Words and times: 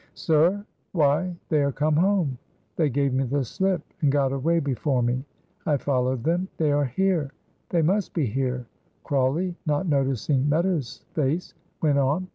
"Sir! 0.15 0.65
Why, 0.93 1.35
they 1.49 1.61
are 1.61 1.71
come 1.71 1.95
home. 1.95 2.39
They 2.75 2.89
gave 2.89 3.13
me 3.13 3.23
the 3.23 3.43
slip, 3.45 3.83
and 4.01 4.11
got 4.11 4.31
away 4.33 4.59
before 4.59 5.03
me. 5.03 5.23
I 5.63 5.77
followed 5.77 6.23
them. 6.23 6.47
They 6.57 6.71
are 6.71 6.85
here. 6.85 7.33
They 7.69 7.83
must 7.83 8.11
be 8.15 8.25
here." 8.25 8.65
Crawley, 9.03 9.53
not 9.67 9.87
noticing 9.87 10.49
Meadows' 10.49 11.05
face, 11.13 11.53
went 11.83 11.99
on. 11.99 12.29